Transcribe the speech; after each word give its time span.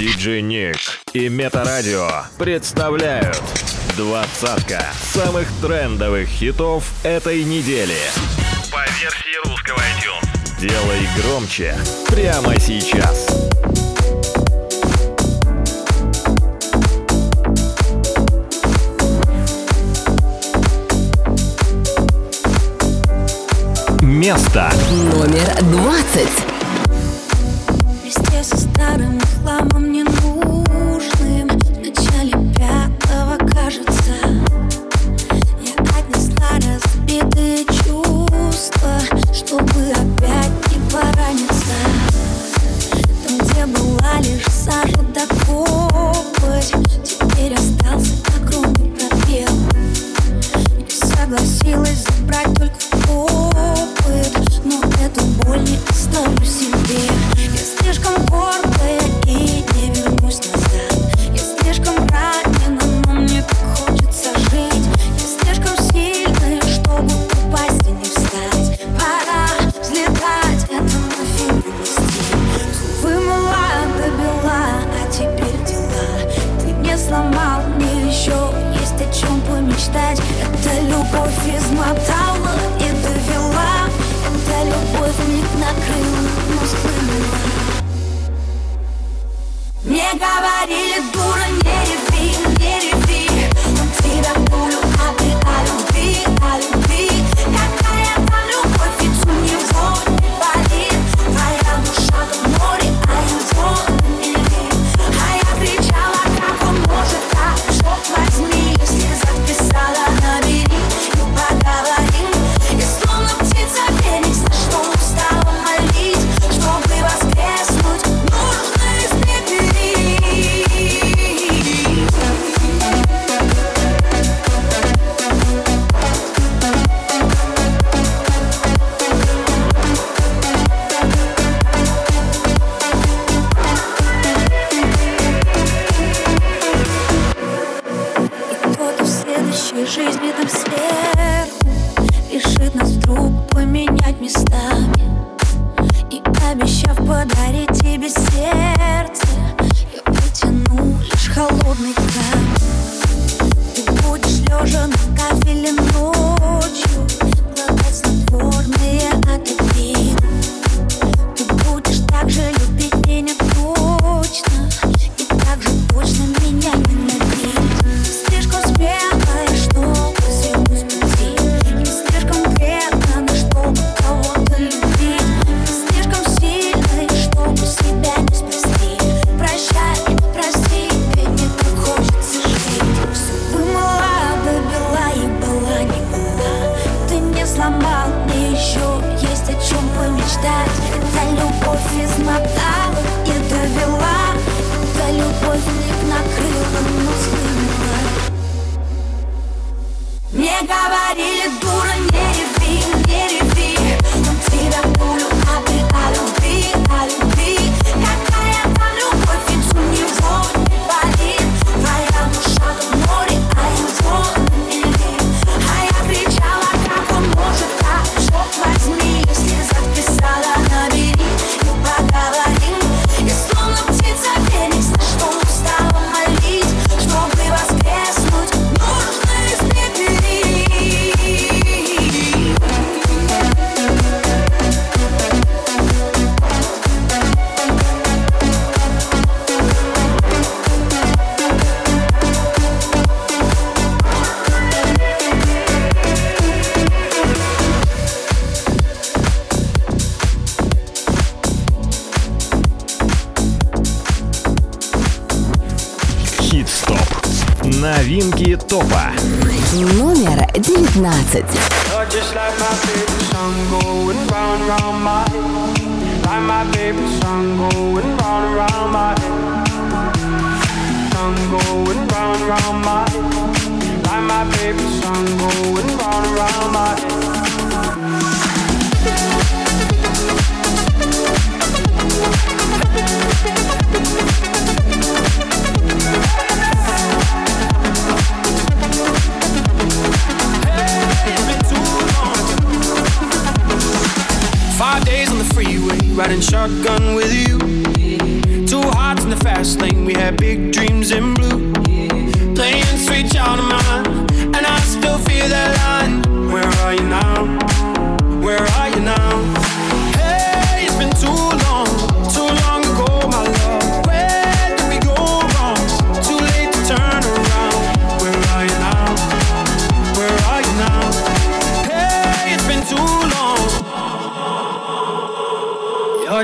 Диджей 0.00 0.40
Ник 0.40 0.78
и 1.12 1.28
Метарадио 1.28 2.08
представляют 2.38 3.38
двадцатка 3.98 4.82
самых 5.12 5.46
трендовых 5.60 6.26
хитов 6.26 6.90
этой 7.02 7.44
недели. 7.44 7.98
По 8.72 8.80
версии 8.98 9.46
русского 9.46 9.76
iTunes. 9.76 10.58
Делай 10.58 11.06
громче 11.20 11.76
прямо 12.08 12.58
сейчас. 12.58 13.26
Место 24.00 24.72
номер 25.12 25.62
двадцать. 25.64 26.46
Везде 28.02 28.42
со 28.42 28.56
старым 28.56 29.20
хламом 29.42 29.89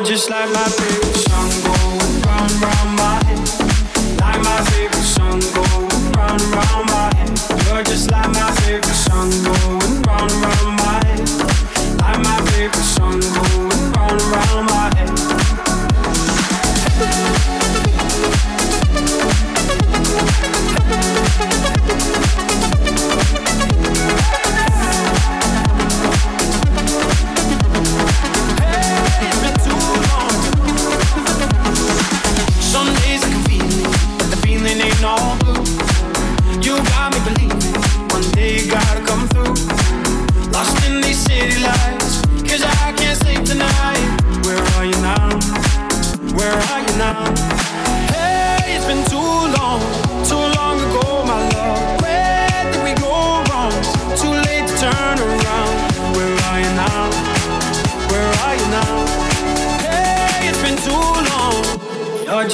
just 0.04 0.28
like 0.31 0.50
my 0.52 0.64
favorite 0.64 1.16
song. 1.16 1.65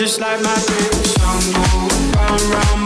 just 0.02 0.18
like 0.18 0.42
my 0.42 0.54
big 0.66 0.92
song 1.06 1.52
going 1.52 2.10
round, 2.10 2.42
round 2.42 2.81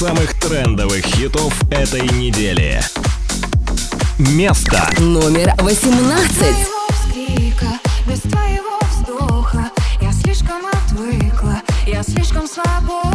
самых 0.00 0.32
трендовых 0.40 1.04
хитов 1.04 1.52
этой 1.70 2.00
недели. 2.00 2.80
Место 4.18 4.88
номер 4.98 5.52
18. 5.58 6.56
Я 10.00 10.12
слишком 10.12 10.62
отвыкла, 10.72 11.60
я 11.86 12.02
слишком 12.02 12.46
свободна. 12.48 13.09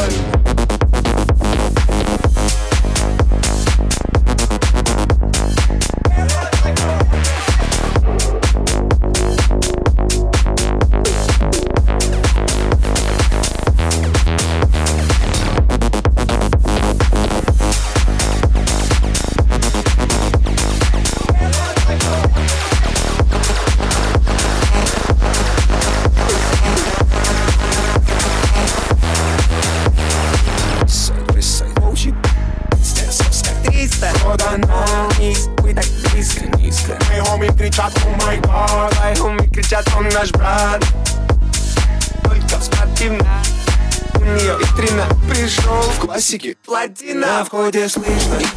Bye. 0.00 0.79
Платина 47.49 47.49
На 47.49 47.49
входе 47.49 47.89
слышно 47.89 48.48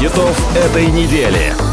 хитов 0.00 0.56
этой 0.56 0.86
недели. 0.86 1.69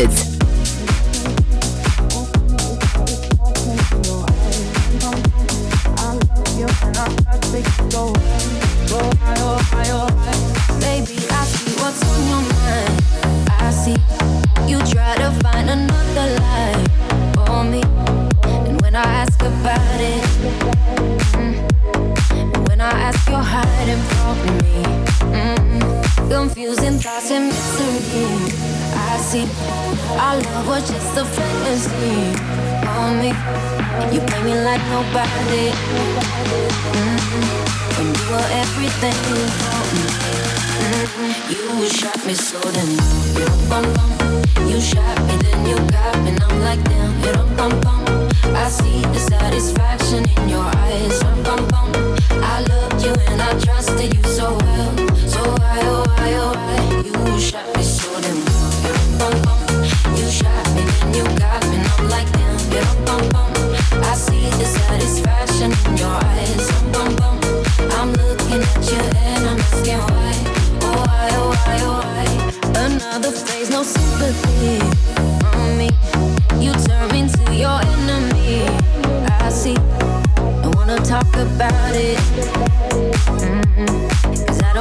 Records. 0.00 0.29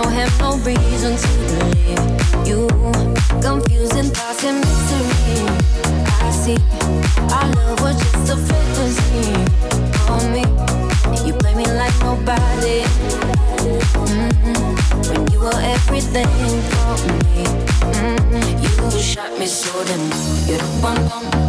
don't 0.03 0.13
have 0.13 0.39
no 0.39 0.55
reason 0.59 1.17
to 1.17 1.27
believe 1.49 2.47
you. 2.47 2.67
Confusing 3.41 4.09
thoughts 4.15 4.43
and 4.45 4.59
mystery. 4.59 5.43
I 6.23 6.31
see 6.31 6.57
our 7.35 7.47
love 7.55 7.81
was 7.81 7.97
just 7.99 8.31
a 8.33 8.37
fantasy 8.47 9.27
for 10.05 10.21
me. 10.33 10.43
You 11.27 11.33
play 11.33 11.53
me 11.55 11.65
like 11.65 11.95
nobody. 11.99 12.83
Mm-hmm. 14.07 15.09
When 15.09 15.31
you 15.31 15.39
were 15.39 15.61
everything 15.75 16.27
for 16.71 16.95
me, 17.07 17.43
mm-hmm. 17.91 18.93
you 18.93 19.01
shot 19.01 19.37
me 19.37 19.47
so 19.47 19.83
damn. 19.83 19.99
You're 20.47 20.59
the 20.59 20.67
one, 20.81 20.97
one. 21.09 21.48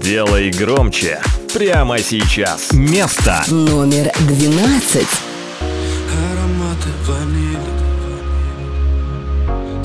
Делай 0.00 0.50
громче. 0.50 1.20
Прямо 1.52 1.98
сейчас. 1.98 2.72
Место. 2.72 3.42
Номер 3.48 4.12
двенадцать. 4.20 5.08
Ароматы 5.60 6.88
ванили. 7.04 7.58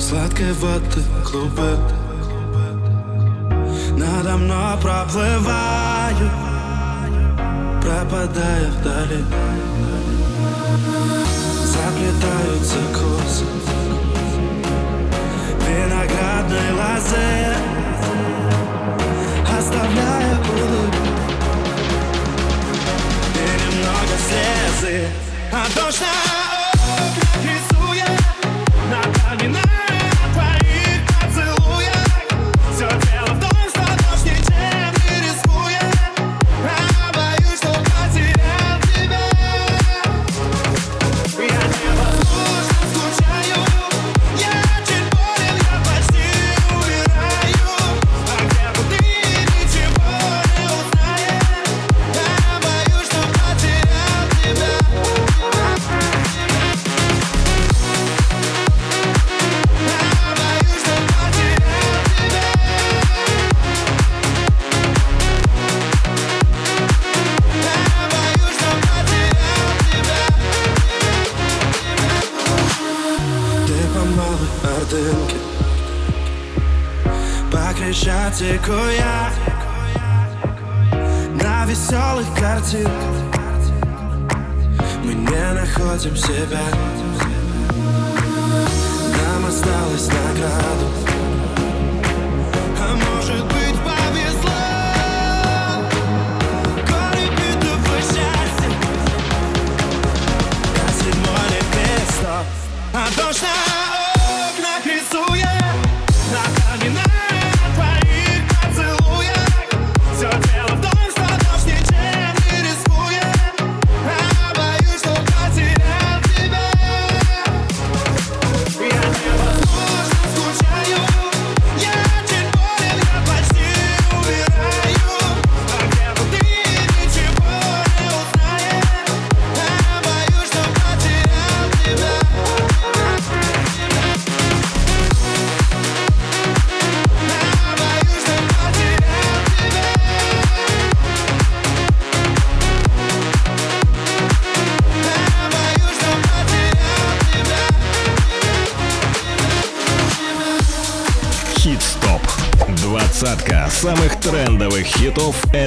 Сладкой 0.00 0.52
воды 0.52 1.02
клубы. 1.24 1.78
Надо 3.96 4.36
мной 4.36 4.76
проплываю 4.80 6.30
Пропадая 7.82 8.70
вдали. 8.70 9.24
Заплетаются 11.66 12.78
косы 12.92 13.44
Виноградной 15.66 16.70
лозе 16.72 17.83
слезы. 24.28 25.06
А 25.52 25.66
дождь 25.74 26.00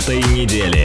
этой 0.07 0.23
недели. 0.31 0.76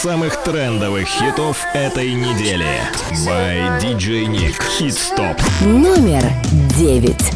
самых 0.00 0.42
трендовых 0.44 1.06
хитов 1.06 1.58
этой 1.74 2.14
недели. 2.14 2.64
By 3.26 3.78
DJ 3.82 4.24
Nick. 4.28 4.58
Hit 4.78 4.96
Stop. 4.96 5.38
Номер 5.62 6.22
девять. 6.78 7.30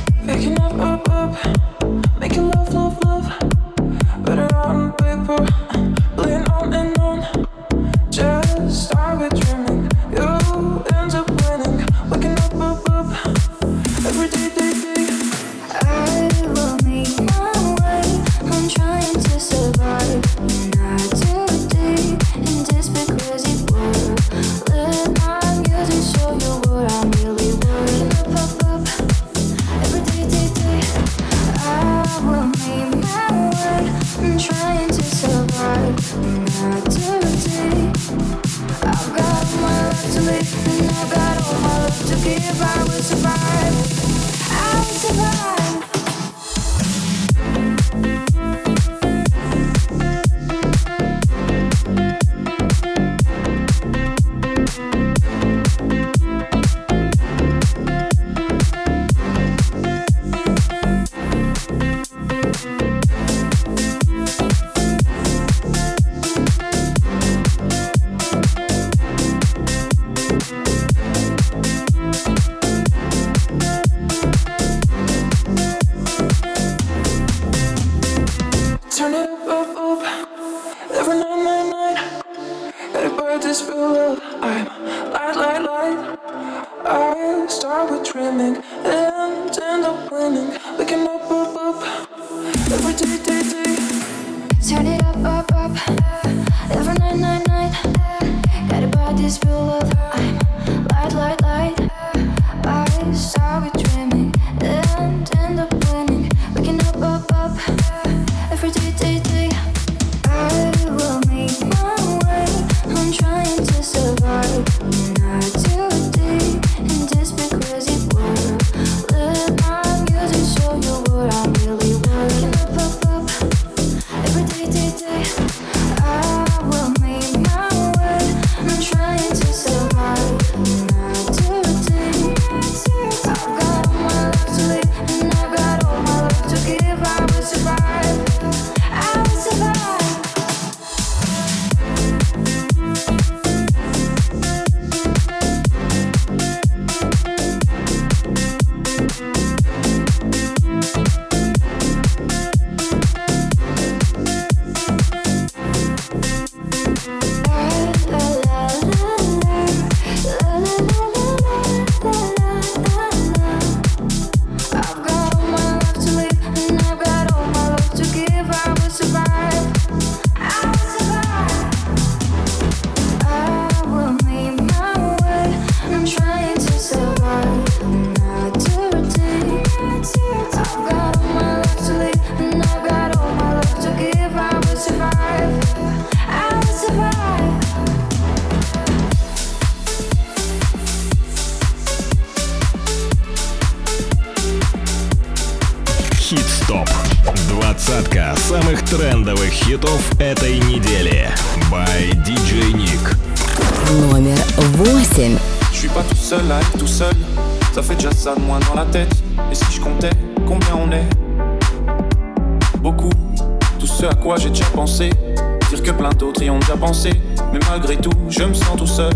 Mais 217.52 217.60
malgré 217.70 217.96
tout, 217.96 218.10
je 218.28 218.42
me 218.42 218.54
sens 218.54 218.76
tout 218.76 218.86
seul. 218.86 219.12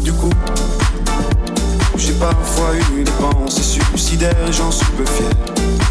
Du 0.00 0.12
coup, 0.12 0.30
j'ai 1.96 2.12
parfois 2.14 2.74
eu 2.98 3.04
des 3.04 3.10
pensées 3.12 3.62
suicidaires 3.62 4.34
j'en 4.50 4.70
suis 4.70 4.86
peu 4.96 5.04
fier. 5.06 5.30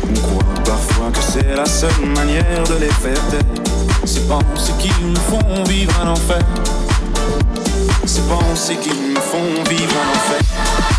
On 0.10 0.20
croit 0.20 0.64
parfois 0.66 1.12
que 1.12 1.20
c'est 1.20 1.56
la 1.56 1.66
seule 1.66 2.06
manière 2.16 2.64
de 2.70 2.76
les 2.76 2.92
faire 2.92 3.28
taire. 3.30 3.42
Ces 4.06 4.22
pensées 4.22 4.74
qui 4.80 4.92
me 5.04 5.16
font 5.16 5.64
vivre 5.64 5.94
un 6.04 6.10
enfer. 6.10 6.44
Ces 8.06 8.22
pensées 8.22 8.78
qui 8.82 8.90
me 8.90 9.20
font 9.20 9.64
vivre 9.70 9.94
un 9.96 10.18
enfer. 10.18 10.93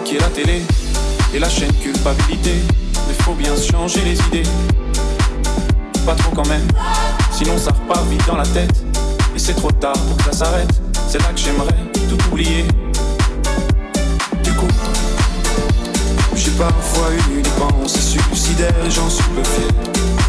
Qui 0.00 0.16
est 0.16 0.20
la 0.20 0.28
télé 0.28 0.62
et 1.34 1.38
la 1.38 1.48
chaîne 1.48 1.72
culpabilité. 1.74 2.54
Mais 3.08 3.14
faut 3.24 3.34
bien 3.34 3.52
changer 3.56 4.00
les 4.02 4.18
idées. 4.28 4.48
Pas 6.06 6.14
trop 6.14 6.34
quand 6.34 6.48
même, 6.48 6.66
sinon 7.30 7.56
ça 7.58 7.70
repart 7.70 8.06
vite 8.08 8.26
dans 8.26 8.36
la 8.36 8.46
tête. 8.46 8.74
Et 9.34 9.38
c'est 9.38 9.54
trop 9.54 9.70
tard 9.70 9.92
pour 9.92 10.16
que 10.16 10.24
ça 10.24 10.32
s'arrête. 10.32 10.72
C'est 11.08 11.18
là 11.18 11.28
que 11.34 11.40
j'aimerais 11.40 11.74
tout 12.08 12.18
oublier. 12.30 12.64
Du 14.42 14.52
coup, 14.52 14.68
j'ai 16.34 16.50
parfois 16.52 17.08
eu 17.12 17.42
des 17.42 17.50
pensées 17.50 18.00
suicidaires 18.00 18.74
j'en 18.88 19.08
suis 19.08 19.24
peu 19.24 19.44
fier. 19.44 19.68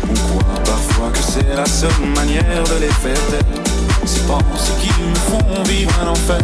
On 0.10 0.14
croit 0.14 0.64
parfois 0.64 1.10
que 1.12 1.20
c'est 1.20 1.56
la 1.56 1.66
seule 1.66 1.92
manière 2.16 2.64
de 2.64 2.82
les 2.82 2.92
faire 2.92 3.28
taire. 3.30 3.64
Ces 4.06 4.22
pensées 4.22 4.74
qui 4.82 4.90
me 5.02 5.16
font 5.16 5.64
vivre 5.64 5.92
un 6.04 6.08
enfer. 6.08 6.40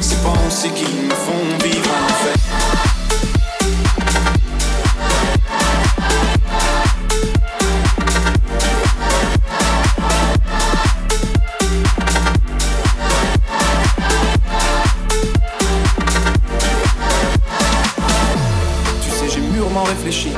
Ces 0.00 0.14
pensées 0.16 0.70
qui 0.70 0.84
me 0.84 1.10
font 1.10 1.32
vivre 1.62 1.90
un 1.90 2.04
enfer. 2.04 2.34
Tu 19.02 19.10
sais, 19.10 19.28
j'ai 19.28 19.40
mûrement 19.40 19.82
réfléchi. 19.82 20.28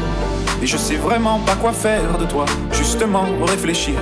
Et 0.63 0.67
je 0.67 0.77
sais 0.77 0.97
vraiment 0.97 1.39
pas 1.41 1.55
quoi 1.57 1.73
faire 1.73 2.17
de 2.19 2.25
toi. 2.25 2.47
Justement, 2.73 3.27
réfléchir. 3.47 3.95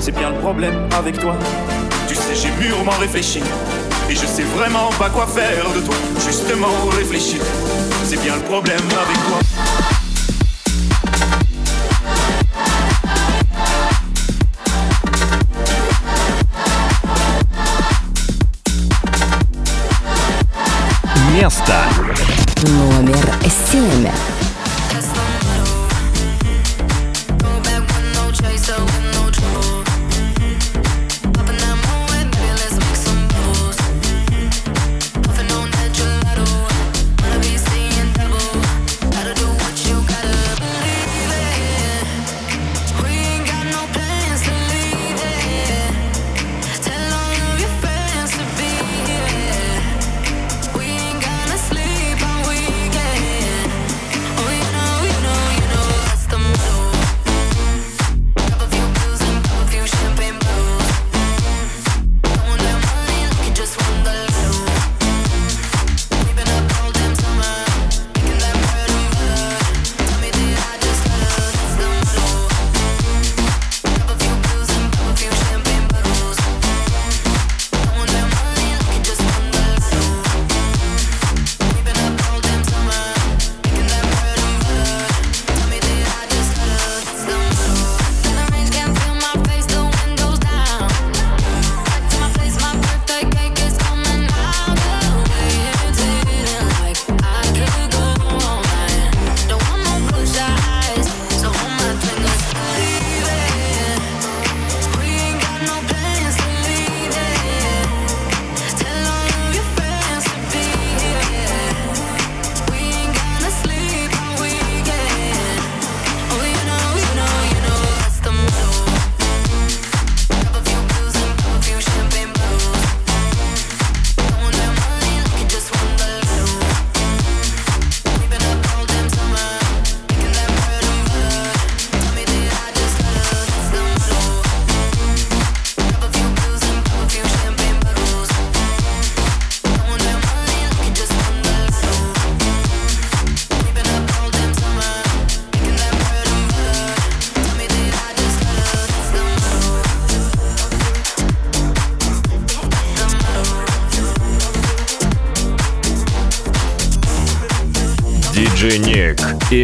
C'est 0.00 0.16
bien 0.16 0.30
le 0.30 0.38
problème 0.38 0.88
avec 0.96 1.18
toi. 1.18 1.36
Tu 2.08 2.14
sais, 2.14 2.34
j'ai 2.34 2.50
mûrement 2.52 2.98
réfléchi. 2.98 3.42
Et 4.09 4.15
je 4.15 4.25
sais 4.25 4.43
vraiment 4.43 4.89
pas 4.97 5.09
quoi 5.09 5.27
faire 5.27 5.69
de 5.75 5.81
toi. 5.81 5.95
Justement, 6.25 6.67
réfléchir, 6.95 7.41
c'est 8.05 8.21
bien 8.21 8.35
le 8.35 8.41
problème 8.43 8.77
avec 8.77 9.17
toi. 9.27 9.39
Место 21.33 21.73
номер 22.65 23.25
семь. 23.49 24.32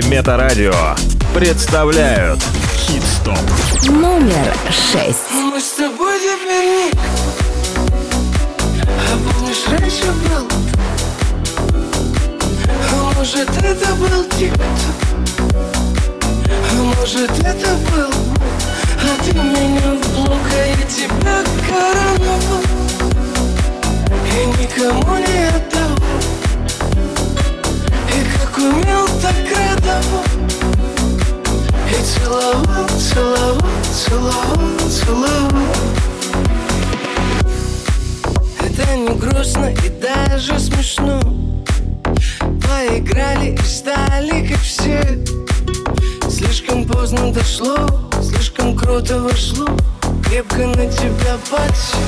И 0.01 0.09
Метарадио 0.09 0.73
представляют 1.35 2.41
Хит-стоп. 2.77 3.39
Номер 3.89 4.55
шесть. 4.69 5.31
Мы 5.33 5.61
с 5.61 5.73
тобой 5.73 6.19
теперь 6.19 6.93
А 8.87 9.33
помнишь, 9.33 9.65
раньше 9.69 10.07
был? 10.07 10.47
А 12.93 13.13
может, 13.17 13.49
это 13.49 13.95
был 13.95 14.25
тик-ток 14.39 15.55
А 16.71 16.75
может, 16.75 17.31
это 17.41 17.69
был? 17.93 18.11
А 19.03 19.25
ты 19.25 19.33
меня 19.33 19.95
в 19.95 20.15
блок, 20.15 20.47
а 20.53 20.67
я 20.67 20.87
тебя 20.87 21.37
короновал 21.69 22.63
И 24.27 24.63
никому 24.63 25.17
не 25.19 25.49
отдал 25.49 25.70
Умел, 28.61 29.07
так 29.23 29.35
радовал 29.57 30.23
И 31.89 32.03
целовал, 32.03 32.87
целовал, 32.99 33.59
целовал, 33.91 34.79
целовал. 34.91 35.75
Это 38.59 38.97
не 38.97 39.15
грустно 39.19 39.73
и 39.73 39.89
даже 39.89 40.59
смешно. 40.59 41.19
Поиграли 42.39 43.55
и 43.55 43.65
стали 43.65 44.49
как 44.49 44.61
все. 44.61 45.01
Слишком 46.29 46.85
поздно 46.85 47.33
дошло, 47.33 47.89
слишком 48.23 48.77
круто 48.77 49.21
вошло. 49.21 49.69
Крепко 50.29 50.67
на 50.67 50.87
тебя 50.87 51.39
подсел. 51.51 51.99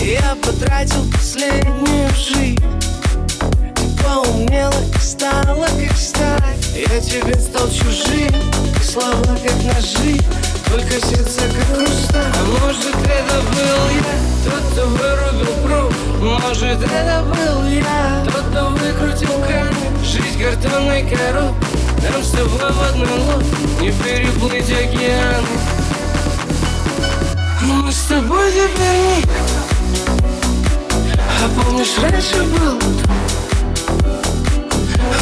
Я 0.00 0.34
потратил 0.42 1.04
последнюю 1.12 2.08
жизнь 2.16 2.81
поумнела 4.12 4.74
и 4.94 4.98
стала 4.98 5.66
как 5.66 5.96
сталь 5.96 6.56
Я 6.74 7.00
тебе 7.00 7.34
стал 7.34 7.68
чужим, 7.68 8.32
слова 8.82 9.36
как 9.42 9.56
ножи. 9.64 10.18
Только 10.70 10.92
сердце 11.06 11.40
как 11.54 11.76
хрусталь 11.76 12.32
А 12.34 12.44
может 12.44 12.94
это 13.04 13.40
был 13.50 13.82
я, 13.94 14.14
тот, 14.44 14.72
кто 14.72 14.86
вырубил 14.86 15.52
пруд. 15.62 15.94
Может 16.20 16.82
это 16.82 17.24
был 17.24 17.66
я, 17.68 18.24
тот, 18.24 18.44
кто 18.50 18.68
выкрутил 18.70 19.42
кран 19.46 19.74
Жизнь 20.04 20.42
картонной 20.42 21.02
коробкой 21.02 21.68
нам 22.10 22.20
с 22.20 22.30
тобой 22.30 22.72
в 22.72 22.82
одной 22.82 23.18
лодке 23.20 23.56
не 23.80 23.92
переплыть 23.92 24.70
океаны 24.70 25.46
Мы 27.62 27.92
с 27.92 28.02
тобой 28.06 28.50
теперь 28.50 29.18
никто 29.18 29.32
А 31.16 31.62
помнишь, 31.62 31.96
раньше 32.02 32.42
был 32.42 33.11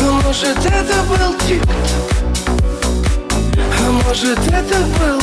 А 0.03 0.11
может, 0.25 0.57
это 0.57 1.03
был 1.09 1.35
тик-ток 1.47 2.11
А 3.79 3.91
может, 3.91 4.39
это 4.39 4.79
был 4.99 5.21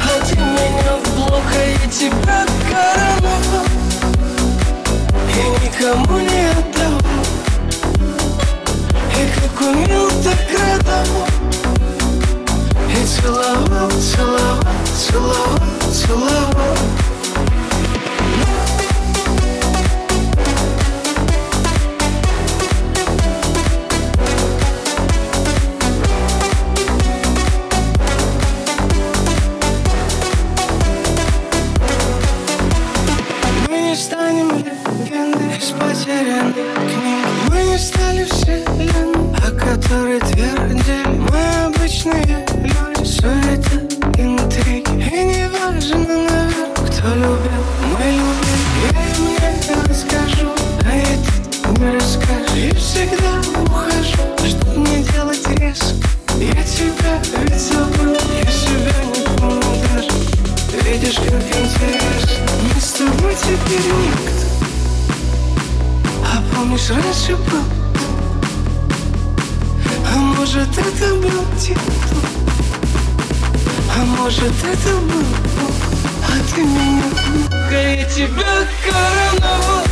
А 0.00 0.24
ты 0.26 0.36
меня 0.36 0.96
в 1.02 1.14
блок, 1.14 1.42
а 1.54 1.64
я 1.64 1.90
тебя 1.90 2.44
короновал 2.68 3.66
И 5.30 5.64
никому 5.64 6.18
не 6.18 6.50
отдавал. 6.50 7.24
И 9.16 9.22
как 9.38 9.60
умел, 9.60 10.08
так 10.22 10.40
радовал 10.58 11.28
И 12.90 13.06
целовал, 13.06 13.90
целовал, 13.90 14.58
целовал, 14.96 15.60
целовал 15.92 17.03
Может, 74.44 74.62
это 74.62 74.96
был 74.96 75.22
Бог 75.56 75.74
А 76.28 76.54
ты 76.54 76.60
меня. 76.60 77.04
Я 77.70 78.04
тебя 78.04 78.68
короновал 78.84 79.83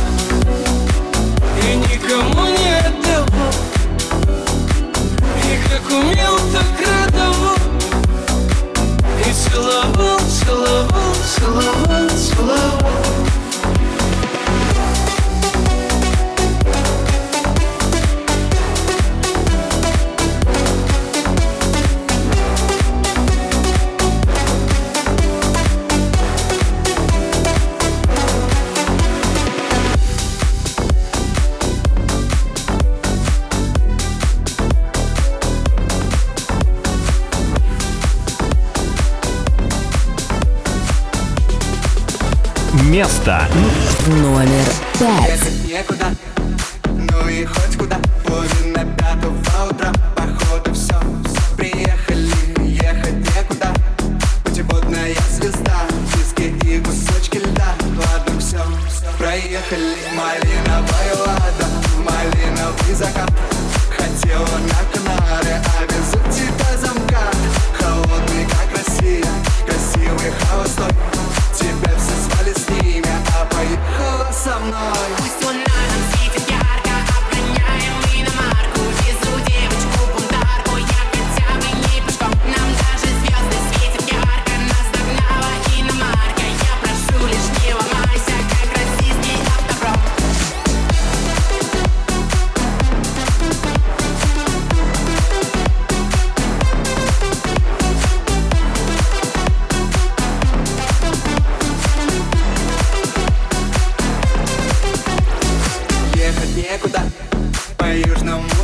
Место 43.23 43.47
Номер 44.21 44.65
пять. 44.99 46.32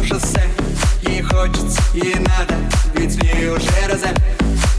Шоссе 0.09 0.43
Ей 1.03 1.21
хочется, 1.21 1.81
ей 1.93 2.15
надо, 2.15 2.55
ведь 2.95 3.13
в 3.15 3.23
ней 3.23 3.47
уже 3.49 3.87
розе. 3.87 4.13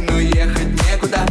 Но 0.00 0.18
ехать 0.18 0.68
некуда, 0.88 1.24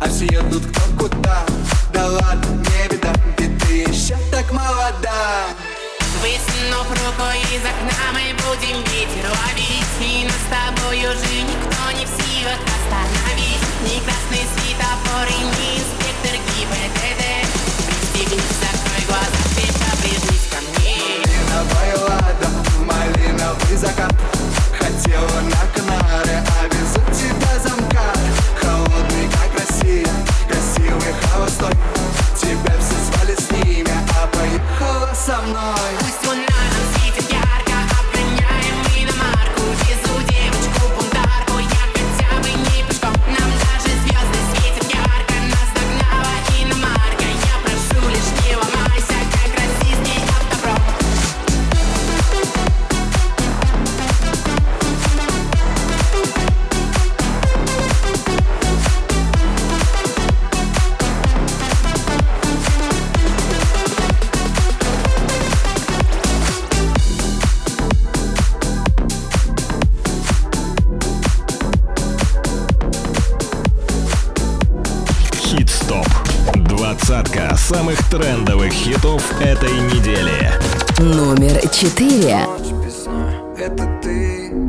а 0.00 0.08
все 0.08 0.24
едут 0.26 0.64
кто 0.66 0.80
куда. 0.98 1.44
Да 1.92 2.06
ладно, 2.06 2.46
не 2.46 2.88
беда, 2.88 3.12
ведь 3.38 3.58
ты 3.62 3.82
еще 3.82 4.16
так 4.30 4.50
молода. 4.52 5.46
Высунув 6.22 6.88
руку 6.90 7.28
из 7.52 7.62
окна 7.62 8.12
мы 8.12 8.34
будем 8.42 8.78
ветер 8.84 9.28
ловить 9.28 9.84
И 10.00 10.24
нас 10.24 10.32
с 10.32 10.48
тобой 10.48 10.98
уже 10.98 11.42
никто 11.42 11.90
не 11.92 12.06
в 12.06 12.08
силах 12.08 12.75
your 25.16 25.42
name. 25.42 25.55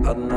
Одна 0.08 0.36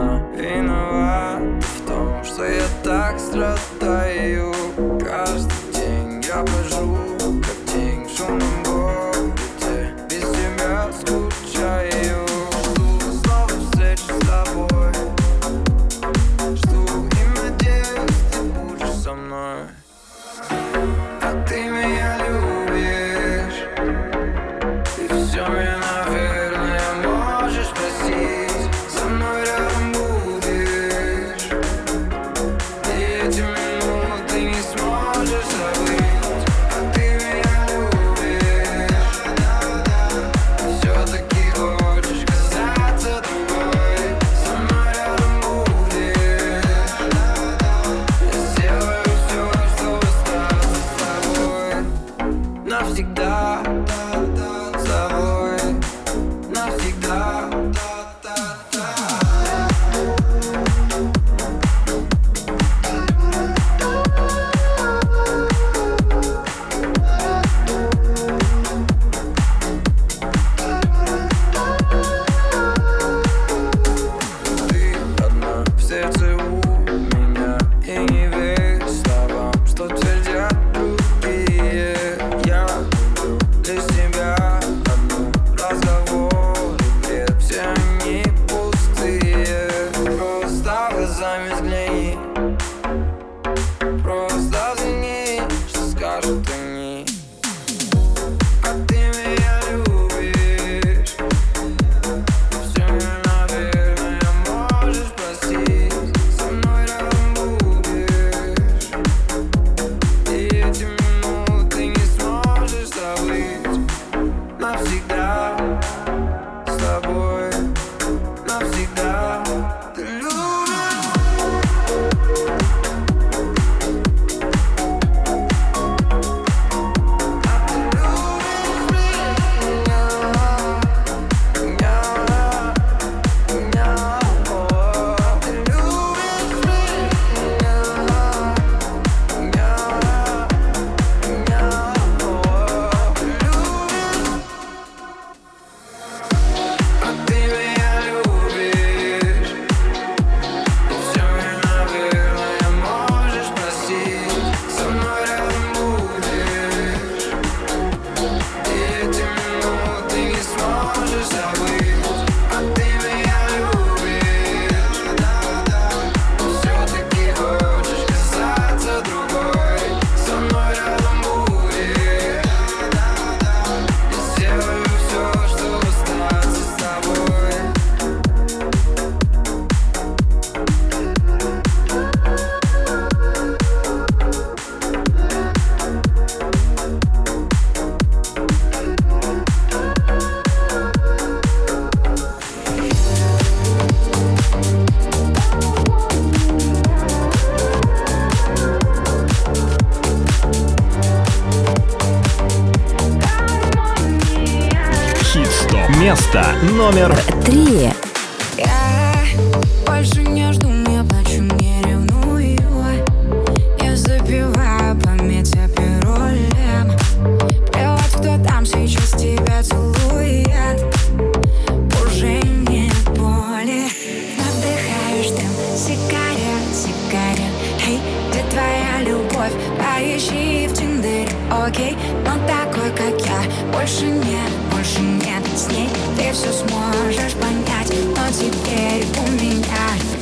такой, 232.51 232.91
как 232.91 233.21
я. 233.27 233.43
Больше 233.73 234.07
нет, 234.07 234.51
больше 234.73 235.01
нет. 235.01 235.43
С 235.57 235.69
ней 235.69 235.89
ты 236.17 236.33
все 236.33 236.53
сможешь 236.53 237.35
понять. 237.35 237.93
Но 238.17 238.29
теперь 238.33 239.07
у 239.19 239.31
меня 239.43 240.20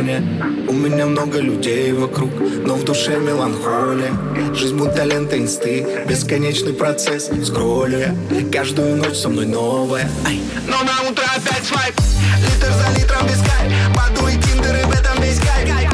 зоне. 0.00 0.22
У 0.68 0.72
меня 0.72 1.06
много 1.06 1.40
людей 1.40 1.92
вокруг, 1.92 2.30
но 2.66 2.74
в 2.74 2.84
душе 2.84 3.18
меланхолия. 3.18 4.12
Жизнь 4.54 4.76
будто 4.76 5.04
лента 5.04 5.38
инсты, 5.38 6.04
бесконечный 6.08 6.72
процесс 6.72 7.30
Скроллю 7.44 7.98
я, 7.98 8.14
каждую 8.52 8.96
ночь 8.96 9.16
со 9.16 9.28
мной 9.28 9.46
новая 9.46 10.08
Ай. 10.26 10.40
Но 10.66 10.82
на 10.82 11.10
утро 11.10 11.24
опять 11.36 11.64
свайп, 11.64 11.94
литр 12.38 12.72
за 12.72 13.00
литром 13.00 13.26
без 13.26 13.38
кайф 13.38 13.72
Баду 13.94 14.28
и 14.28 14.36
тиндеры 14.42 14.84
в 14.84 14.92
этом 14.92 15.22
весь 15.22 15.38
кайф. 15.38 15.90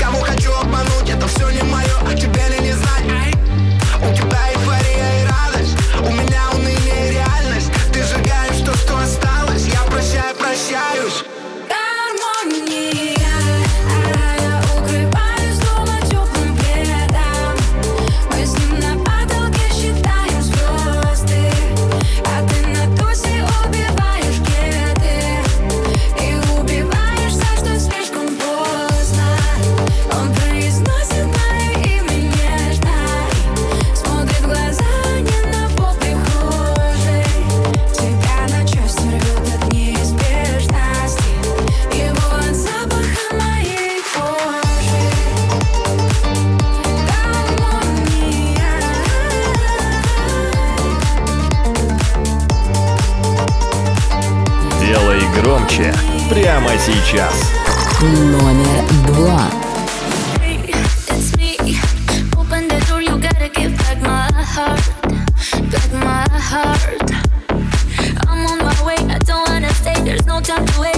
Кого 0.00 0.20
хочу 0.20 0.52
обмануть, 0.52 1.08
это 1.08 1.26
все 1.26 1.50
не 1.50 1.62
мое 1.62 1.87
сейчас. 56.88 57.34
Номер 58.00 58.84
два. 59.06 59.50
Heart. 66.50 67.12
I'm 68.26 68.46
on 68.46 68.58
my 68.64 68.84
way, 68.86 68.96
I 68.96 69.18
don't 69.18 69.46
wanna 69.50 69.68
stay, 69.74 70.00
there's 70.02 70.24
no 70.24 70.40
time 70.40 70.64
to 70.64 70.80
wait. 70.80 70.97